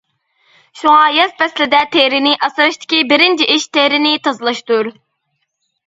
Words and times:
شۇڭا 0.79 1.03
ياز 1.17 1.35
پەسلىدە 1.41 1.83
تېرىنى 1.97 2.33
ئاسراشتىكى 2.47 3.05
بىرىنچى 3.15 3.53
ئىش 3.57 3.71
تېرىنى 3.79 4.19
تازىلاشتۇر. 4.27 4.95